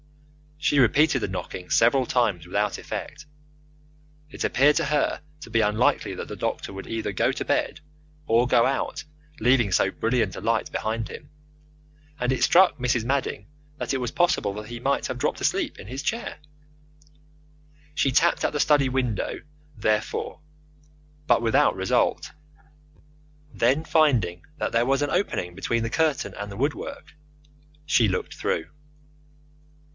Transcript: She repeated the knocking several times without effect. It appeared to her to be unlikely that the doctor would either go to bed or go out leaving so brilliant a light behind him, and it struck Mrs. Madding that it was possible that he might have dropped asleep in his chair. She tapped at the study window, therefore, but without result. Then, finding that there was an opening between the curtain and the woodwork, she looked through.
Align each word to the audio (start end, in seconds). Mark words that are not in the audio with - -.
She 0.57 0.77
repeated 0.79 1.19
the 1.21 1.27
knocking 1.27 1.69
several 1.69 2.05
times 2.05 2.45
without 2.45 2.77
effect. 2.77 3.25
It 4.29 4.43
appeared 4.43 4.75
to 4.77 4.85
her 4.85 5.21
to 5.41 5.49
be 5.49 5.61
unlikely 5.61 6.15
that 6.15 6.27
the 6.27 6.35
doctor 6.35 6.73
would 6.73 6.87
either 6.87 7.11
go 7.11 7.31
to 7.31 7.45
bed 7.45 7.81
or 8.25 8.47
go 8.47 8.65
out 8.65 9.03
leaving 9.39 9.71
so 9.71 9.91
brilliant 9.91 10.35
a 10.35 10.41
light 10.41 10.71
behind 10.71 11.07
him, 11.09 11.29
and 12.19 12.31
it 12.31 12.43
struck 12.43 12.77
Mrs. 12.77 13.03
Madding 13.03 13.47
that 13.77 13.93
it 13.93 13.97
was 13.99 14.11
possible 14.11 14.53
that 14.53 14.69
he 14.69 14.79
might 14.79 15.05
have 15.07 15.17
dropped 15.19 15.41
asleep 15.41 15.77
in 15.79 15.87
his 15.87 16.01
chair. 16.03 16.37
She 17.93 18.11
tapped 18.11 18.43
at 18.43 18.53
the 18.53 18.59
study 18.59 18.89
window, 18.89 19.41
therefore, 19.77 20.41
but 21.27 21.43
without 21.43 21.75
result. 21.75 22.31
Then, 23.53 23.83
finding 23.83 24.45
that 24.57 24.71
there 24.71 24.85
was 24.85 25.01
an 25.03 25.11
opening 25.11 25.53
between 25.53 25.83
the 25.83 25.91
curtain 25.91 26.33
and 26.35 26.51
the 26.51 26.57
woodwork, 26.57 27.13
she 27.85 28.07
looked 28.07 28.33
through. 28.35 28.67